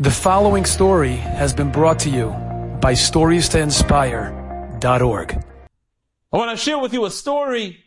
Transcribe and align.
The 0.00 0.12
following 0.12 0.64
story 0.64 1.16
has 1.16 1.52
been 1.52 1.72
brought 1.72 1.98
to 2.00 2.08
you 2.08 2.28
by 2.80 2.92
StoriesToInspire.org. 2.92 5.44
I 6.32 6.36
want 6.36 6.56
to 6.56 6.56
share 6.56 6.78
with 6.78 6.92
you 6.92 7.04
a 7.04 7.10
story. 7.10 7.82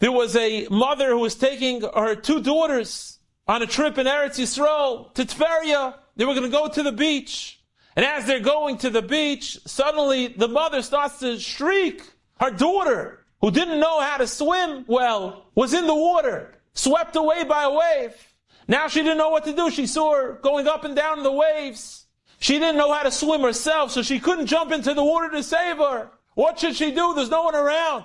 There 0.00 0.10
was 0.10 0.34
a 0.34 0.66
mother 0.68 1.10
who 1.10 1.20
was 1.20 1.36
taking 1.36 1.82
her 1.82 2.16
two 2.16 2.42
daughters 2.42 3.20
on 3.46 3.62
a 3.62 3.66
trip 3.66 3.98
in 3.98 4.08
Eretz 4.08 4.40
Yisrael 4.40 5.14
to 5.14 5.24
Tveria. 5.24 5.94
They 6.16 6.24
were 6.24 6.34
going 6.34 6.50
to 6.50 6.52
go 6.58 6.66
to 6.66 6.82
the 6.82 6.90
beach. 6.90 7.60
And 7.94 8.04
as 8.04 8.26
they're 8.26 8.40
going 8.40 8.76
to 8.78 8.90
the 8.90 9.00
beach, 9.00 9.60
suddenly 9.64 10.26
the 10.26 10.48
mother 10.48 10.82
starts 10.82 11.20
to 11.20 11.38
shriek. 11.38 12.02
Her 12.40 12.50
daughter, 12.50 13.24
who 13.40 13.52
didn't 13.52 13.78
know 13.78 14.00
how 14.00 14.16
to 14.16 14.26
swim 14.26 14.84
well, 14.88 15.44
was 15.54 15.72
in 15.72 15.86
the 15.86 15.94
water, 15.94 16.52
swept 16.74 17.14
away 17.14 17.44
by 17.44 17.62
a 17.62 17.70
wave. 17.70 18.35
Now 18.68 18.88
she 18.88 19.00
didn't 19.02 19.18
know 19.18 19.30
what 19.30 19.44
to 19.44 19.52
do. 19.52 19.70
She 19.70 19.86
saw 19.86 20.14
her 20.14 20.32
going 20.42 20.66
up 20.66 20.84
and 20.84 20.96
down 20.96 21.18
in 21.18 21.24
the 21.24 21.32
waves. 21.32 22.06
She 22.38 22.58
didn't 22.58 22.76
know 22.76 22.92
how 22.92 23.02
to 23.02 23.10
swim 23.10 23.42
herself, 23.42 23.90
so 23.90 24.02
she 24.02 24.20
couldn't 24.20 24.46
jump 24.46 24.72
into 24.72 24.92
the 24.92 25.04
water 25.04 25.30
to 25.30 25.42
save 25.42 25.78
her. 25.78 26.10
What 26.34 26.58
should 26.58 26.76
she 26.76 26.90
do? 26.90 27.14
There's 27.14 27.30
no 27.30 27.44
one 27.44 27.54
around. 27.54 28.04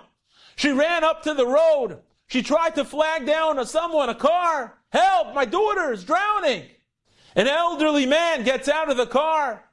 She 0.55 0.71
ran 0.71 1.03
up 1.03 1.23
to 1.23 1.33
the 1.33 1.45
road. 1.45 1.99
She 2.27 2.41
tried 2.41 2.75
to 2.75 2.85
flag 2.85 3.25
down 3.25 3.59
a 3.59 3.65
someone, 3.65 4.09
a 4.09 4.15
car. 4.15 4.77
Help, 4.89 5.33
my 5.33 5.45
daughter 5.45 5.91
is 5.91 6.03
drowning. 6.03 6.65
An 7.35 7.47
elderly 7.47 8.05
man 8.05 8.43
gets 8.43 8.69
out 8.69 8.89
of 8.89 8.97
the 8.97 9.07
car 9.07 9.63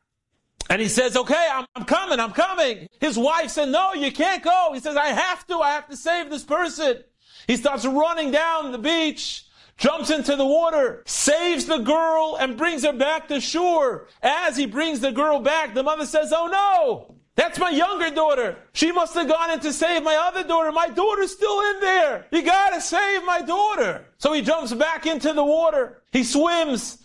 and 0.70 0.82
he 0.82 0.88
says, 0.88 1.16
okay, 1.16 1.48
I'm, 1.52 1.66
I'm 1.74 1.84
coming, 1.84 2.20
I'm 2.20 2.32
coming. 2.32 2.88
His 3.00 3.16
wife 3.18 3.50
said, 3.50 3.68
no, 3.68 3.94
you 3.94 4.12
can't 4.12 4.42
go. 4.42 4.70
He 4.74 4.80
says, 4.80 4.96
I 4.96 5.08
have 5.08 5.46
to, 5.46 5.56
I 5.58 5.70
have 5.70 5.88
to 5.88 5.96
save 5.96 6.30
this 6.30 6.44
person. 6.44 7.02
He 7.46 7.56
starts 7.56 7.86
running 7.86 8.30
down 8.30 8.72
the 8.72 8.78
beach 8.78 9.46
jumps 9.78 10.10
into 10.10 10.36
the 10.36 10.44
water, 10.44 11.02
saves 11.06 11.64
the 11.64 11.78
girl, 11.78 12.36
and 12.38 12.56
brings 12.56 12.84
her 12.84 12.92
back 12.92 13.28
to 13.28 13.40
shore. 13.40 14.08
As 14.22 14.56
he 14.56 14.66
brings 14.66 15.00
the 15.00 15.12
girl 15.12 15.40
back, 15.40 15.74
the 15.74 15.82
mother 15.82 16.04
says, 16.04 16.32
Oh 16.34 16.48
no! 16.48 17.14
That's 17.36 17.60
my 17.60 17.70
younger 17.70 18.10
daughter. 18.10 18.56
She 18.72 18.90
must 18.90 19.14
have 19.14 19.28
gone 19.28 19.52
in 19.52 19.60
to 19.60 19.72
save 19.72 20.02
my 20.02 20.16
other 20.16 20.42
daughter. 20.42 20.72
My 20.72 20.88
daughter's 20.88 21.30
still 21.30 21.60
in 21.70 21.80
there. 21.80 22.26
You 22.32 22.42
gotta 22.42 22.80
save 22.80 23.24
my 23.24 23.42
daughter. 23.42 24.06
So 24.18 24.32
he 24.32 24.42
jumps 24.42 24.74
back 24.74 25.06
into 25.06 25.32
the 25.32 25.44
water. 25.44 26.02
He 26.10 26.24
swims. 26.24 26.98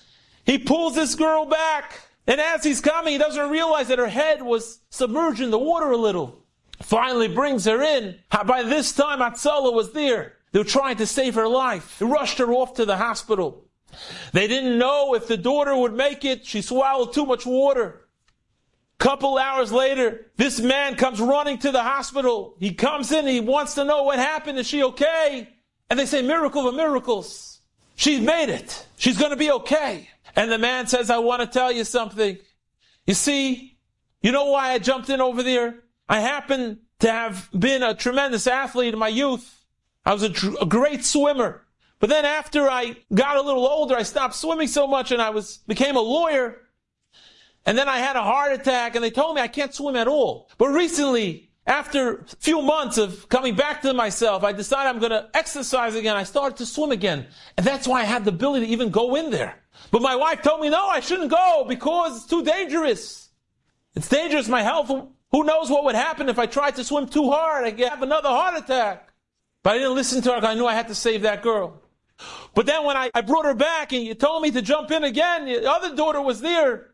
He 0.44 0.57
pulls 0.57 0.95
this 0.95 1.13
girl 1.13 1.45
back. 1.45 1.99
And 2.25 2.41
as 2.41 2.63
he's 2.63 2.81
coming, 2.81 3.13
he 3.13 3.19
doesn't 3.19 3.51
realize 3.51 3.89
that 3.89 3.99
her 3.99 4.07
head 4.07 4.41
was 4.41 4.79
submerged 4.89 5.39
in 5.39 5.51
the 5.51 5.59
water 5.59 5.91
a 5.91 5.97
little. 5.97 6.44
Finally 6.81 7.27
brings 7.27 7.66
her 7.66 7.81
in. 7.83 8.17
By 8.31 8.63
this 8.63 8.91
time, 8.91 9.19
Hatzalah 9.19 9.71
was 9.71 9.94
there. 9.94 10.38
They 10.53 10.59
were 10.59 10.65
trying 10.65 10.97
to 10.97 11.07
save 11.07 11.33
her 11.35 11.47
life. 11.47 11.97
They 11.99 12.05
rushed 12.05 12.37
her 12.37 12.53
off 12.53 12.75
to 12.75 12.85
the 12.85 12.95
hospital. 12.95 13.65
They 14.31 14.47
didn't 14.47 14.77
know 14.77 15.15
if 15.15 15.27
the 15.27 15.35
daughter 15.35 15.75
would 15.75 15.93
make 15.93 16.23
it. 16.23 16.45
She 16.45 16.61
swallowed 16.61 17.11
too 17.11 17.25
much 17.25 17.45
water. 17.45 18.07
Couple 18.99 19.37
hours 19.37 19.71
later, 19.71 20.27
this 20.37 20.59
man 20.59 20.95
comes 20.95 21.19
running 21.19 21.57
to 21.57 21.71
the 21.71 21.81
hospital. 21.81 22.55
He 22.59 22.73
comes 22.73 23.11
in, 23.11 23.25
he 23.25 23.39
wants 23.39 23.73
to 23.75 23.83
know 23.83 24.03
what 24.03 24.19
happened. 24.19 24.59
Is 24.59 24.67
she 24.67 24.83
okay? 24.83 25.49
And 25.89 25.99
they 25.99 26.05
say, 26.05 26.21
miracle 26.21 26.67
of 26.67 26.75
miracles. 26.75 27.59
She's 27.95 28.21
made 28.21 28.49
it. 28.49 28.85
She's 28.95 29.17
going 29.17 29.31
to 29.31 29.35
be 29.35 29.51
okay. 29.51 30.07
And 30.35 30.51
the 30.51 30.59
man 30.59 30.85
says, 30.88 31.09
I 31.09 31.17
want 31.17 31.41
to 31.41 31.47
tell 31.47 31.71
you 31.71 31.83
something. 31.83 32.38
You 33.07 33.13
see, 33.15 33.77
you 34.21 34.31
know 34.31 34.45
why 34.45 34.71
I 34.71 34.79
jumped 34.79 35.09
in 35.09 35.19
over 35.19 35.41
there? 35.41 35.79
I 36.07 36.19
happen 36.19 36.79
to 36.99 37.11
have 37.11 37.49
been 37.57 37.81
a 37.81 37.95
tremendous 37.95 38.45
athlete 38.45 38.93
in 38.93 38.99
my 38.99 39.09
youth. 39.09 39.62
I 40.05 40.13
was 40.13 40.23
a, 40.23 40.29
tr- 40.29 40.55
a 40.61 40.65
great 40.65 41.05
swimmer. 41.05 41.65
But 41.99 42.09
then 42.09 42.25
after 42.25 42.69
I 42.69 42.97
got 43.13 43.37
a 43.37 43.41
little 43.41 43.65
older, 43.65 43.95
I 43.95 44.03
stopped 44.03 44.35
swimming 44.35 44.67
so 44.67 44.87
much 44.87 45.11
and 45.11 45.21
I 45.21 45.29
was, 45.29 45.59
became 45.67 45.95
a 45.95 46.01
lawyer. 46.01 46.59
And 47.65 47.77
then 47.77 47.87
I 47.87 47.99
had 47.99 48.17
a 48.17 48.21
heart 48.23 48.51
attack 48.51 48.95
and 48.95 49.03
they 49.03 49.11
told 49.11 49.35
me 49.35 49.41
I 49.41 49.47
can't 49.47 49.73
swim 49.73 49.95
at 49.95 50.07
all. 50.07 50.49
But 50.57 50.67
recently, 50.67 51.49
after 51.65 52.15
a 52.17 52.25
few 52.39 52.61
months 52.61 52.97
of 52.97 53.29
coming 53.29 53.55
back 53.55 53.81
to 53.83 53.93
myself, 53.93 54.44
I 54.44 54.51
decided 54.51 54.89
I'm 54.89 55.00
going 55.00 55.11
to 55.11 55.29
exercise 55.33 55.95
again. 55.95 56.17
I 56.17 56.23
started 56.23 56.57
to 56.57 56.66
swim 56.66 56.91
again. 56.91 57.28
And 57.55 57.66
that's 57.66 57.88
why 57.88 58.01
I 58.01 58.03
had 58.03 58.25
the 58.25 58.31
ability 58.31 58.66
to 58.66 58.72
even 58.73 58.89
go 58.89 59.16
in 59.16 59.29
there. 59.29 59.55
But 59.89 60.01
my 60.01 60.16
wife 60.17 60.41
told 60.41 60.59
me, 60.59 60.69
no, 60.69 60.88
I 60.88 60.99
shouldn't 60.99 61.31
go 61.31 61.66
because 61.67 62.17
it's 62.17 62.25
too 62.25 62.44
dangerous. 62.44 63.29
It's 63.95 64.09
dangerous. 64.09 64.49
My 64.49 64.61
health, 64.61 64.89
who 64.89 65.44
knows 65.45 65.69
what 65.69 65.85
would 65.85 65.95
happen 65.95 66.28
if 66.28 66.38
I 66.38 66.47
tried 66.47 66.75
to 66.75 66.83
swim 66.83 67.07
too 67.07 67.31
hard? 67.31 67.66
I'd 67.66 67.79
have 67.79 68.01
another 68.01 68.29
heart 68.29 68.61
attack. 68.61 69.12
But 69.63 69.75
I 69.75 69.78
didn't 69.79 69.96
listen 69.96 70.22
to 70.24 70.34
her 70.34 70.46
I 70.46 70.53
knew 70.53 70.68
I 70.68 70.74
had 70.74 70.90
to 70.90 70.96
save 70.96 71.22
that 71.22 71.41
girl. 71.41 71.81
But 72.53 72.66
then 72.66 72.84
when 72.85 72.96
I, 72.96 73.09
I 73.13 73.22
brought 73.22 73.46
her 73.46 73.56
back 73.56 73.94
and 73.94 74.03
you 74.03 74.13
told 74.13 74.44
me 74.44 74.51
to 74.51 74.62
jump 74.62 74.91
in 74.91 75.03
again, 75.03 75.46
the 75.46 75.69
other 75.69 75.96
daughter 75.96 76.22
was 76.22 76.41
there. 76.41 76.91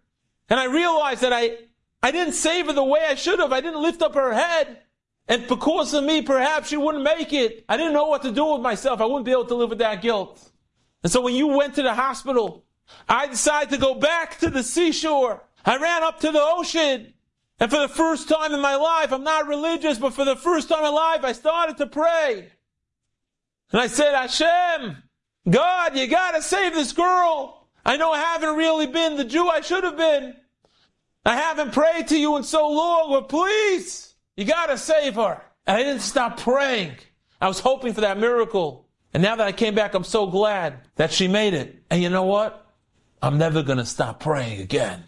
And 0.50 0.59
I 0.59 0.66
realized 0.66 1.22
that 1.22 1.34
I, 1.34 1.58
I 2.02 2.12
didn't 2.12 2.34
save 2.34 2.68
her 2.68 2.74
the 2.74 2.84
way 2.84 3.02
I 3.08 3.16
should 3.16 3.40
have. 3.40 3.52
I 3.52 3.62
didn't 3.62 3.81
lift 3.81 4.02
up 4.02 4.16
her 4.16 4.34
head. 4.34 4.79
And 5.28 5.47
because 5.47 5.94
of 5.94 6.03
me, 6.03 6.22
perhaps 6.22 6.69
she 6.69 6.78
wouldn't 6.78 7.03
make 7.03 7.34
it. 7.34 7.66
I 7.69 7.78
didn't 7.78 7.94
know 7.94 8.08
what 8.08 8.24
to 8.24 8.31
do 8.31 8.53
with 8.53 8.62
myself. 8.62 9.02
I 9.02 9.06
wouldn't 9.06 9.25
be 9.25 9.31
able 9.31 9.46
to 9.46 9.56
live 9.56 9.69
with 9.69 9.79
that 9.79 10.02
guilt. 10.02 10.52
And 11.03 11.12
so 11.12 11.22
when 11.22 11.35
you 11.35 11.47
went 11.47 11.75
to 11.75 11.84
the 11.84 11.94
hospital, 11.94 12.66
I 13.08 13.28
decided 13.28 13.69
to 13.72 13.78
go 13.78 13.94
back 13.94 14.40
to 14.40 14.50
the 14.50 14.63
seashore. 14.63 15.44
I 15.66 15.78
ran 15.78 16.03
up 16.03 16.19
to 16.22 16.31
the 16.31 16.41
ocean. 16.41 17.13
And 17.59 17.69
for 17.69 17.79
the 17.79 17.90
first 17.90 18.29
time 18.29 18.53
in 18.53 18.62
my 18.62 18.75
life, 18.75 19.12
I'm 19.12 19.24
not 19.24 19.47
religious, 19.47 20.00
but 20.00 20.13
for 20.13 20.25
the 20.25 20.35
first 20.35 20.69
time 20.69 20.79
in 20.79 20.85
my 20.85 20.90
life, 20.90 21.24
I 21.24 21.34
started 21.34 21.78
to 21.78 21.88
pray. 21.88 22.50
And 23.72 23.81
I 23.81 23.88
said, 23.88 24.16
Hashem, 24.16 24.97
God, 25.50 25.97
you 25.97 26.07
gotta 26.07 26.41
save 26.41 26.74
this 26.74 26.91
girl. 26.91 27.68
I 27.85 27.97
know 27.97 28.12
I 28.12 28.19
haven't 28.19 28.56
really 28.56 28.88
been 28.88 29.16
the 29.16 29.24
Jew 29.24 29.47
I 29.47 29.62
should 29.62 29.84
have 29.84 29.97
been. 29.97 30.35
I 31.25 31.35
haven't 31.35 31.74
prayed 31.74 32.08
to 32.09 32.18
you 32.18 32.38
in 32.38 32.44
so 32.44 32.69
long, 32.69 33.12
but 33.12 33.29
please, 33.29 34.16
you 34.35 34.46
gotta 34.46 34.78
save 34.78 35.16
her. 35.16 35.41
And 35.68 35.78
I 35.78 35.84
didn't 35.84 36.02
stop 36.02 36.40
praying. 36.40 36.94
I 37.41 37.47
was 37.47 37.59
hoping 37.59 37.94
for 37.94 38.02
that 38.02 38.18
miracle. 38.18 38.88
And 39.13 39.24
now 39.24 39.35
that 39.35 39.47
I 39.47 39.52
came 39.52 39.75
back, 39.75 39.94
I'm 39.94 40.03
so 40.03 40.28
glad 40.28 40.79
that 40.96 41.12
she 41.12 41.28
made 41.28 41.53
it. 41.53 41.84
And 41.90 42.02
you 42.02 42.09
know 42.09 42.24
what? 42.24 42.68
I'm 43.22 43.38
never 43.38 43.63
gonna 43.63 43.85
stop 43.85 44.19
praying 44.19 44.62
again. 44.62 45.03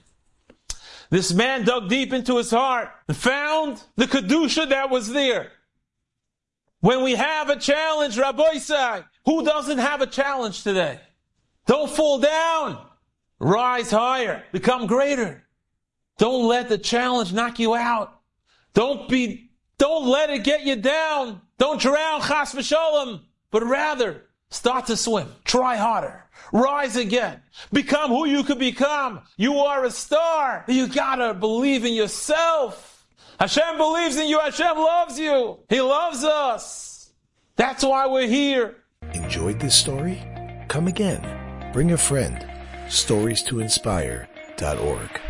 This 1.10 1.34
man 1.34 1.66
dug 1.66 1.90
deep 1.90 2.14
into 2.14 2.38
his 2.38 2.52
heart 2.52 2.90
and 3.08 3.18
found 3.18 3.84
the 3.96 4.06
Kedusha 4.06 4.70
that 4.70 4.90
was 4.90 5.10
there. 5.10 5.52
When 6.82 7.04
we 7.04 7.14
have 7.14 7.50
a 7.50 7.56
challenge, 7.56 8.18
Rabbi 8.18 8.60
who 9.26 9.46
doesn't 9.46 9.78
have 9.78 10.02
a 10.02 10.08
challenge 10.08 10.64
today? 10.64 11.00
Don't 11.68 11.90
fall 11.90 12.20
down. 12.20 12.84
Rise 13.40 13.92
higher. 13.92 14.44
Become 14.52 14.88
greater. 14.88 15.44
Don't 16.18 16.48
let 16.48 16.70
the 16.70 16.78
challenge 16.78 17.34
knock 17.34 17.60
you 17.60 17.76
out. 17.76 18.20
Don't 18.74 19.08
be, 19.08 19.52
don't 19.78 20.08
let 20.08 20.32
it 20.32 20.44
get 20.44 20.64
you 20.64 20.76
down. 20.76 21.42
Don't 21.58 21.80
drown, 21.80 22.22
chas 22.22 22.54
v'sholem, 22.54 23.22
but 23.52 23.64
rather 23.64 24.24
start 24.50 24.88
to 24.88 24.98
swim. 24.98 25.32
Try 25.46 25.76
harder. 25.76 26.26
Rise 26.52 26.96
again. 26.96 27.42
Become 27.72 28.10
who 28.10 28.26
you 28.26 28.44
could 28.44 28.60
become. 28.60 29.22
You 29.38 29.60
are 29.60 29.86
a 29.86 29.92
star. 29.92 30.66
You 30.68 30.88
gotta 30.88 31.36
believe 31.36 31.86
in 31.86 31.94
yourself. 31.94 32.91
Hashem 33.42 33.76
believes 33.78 34.18
in 34.18 34.28
you. 34.28 34.40
Hashem 34.40 34.78
loves 34.78 35.18
you. 35.18 35.58
He 35.68 35.82
loves 35.82 36.24
us. 36.24 37.12
That's 37.56 37.84
why 37.84 38.06
we're 38.06 38.28
here. 38.28 38.76
Enjoyed 39.16 39.60
this 39.60 39.74
story? 39.74 40.22
Come 40.68 40.88
again. 40.88 41.72
Bring 41.74 41.92
a 41.92 41.98
friend. 41.98 42.46
Stories 42.88 43.42
to 43.44 43.60
inspire.org. 43.60 45.22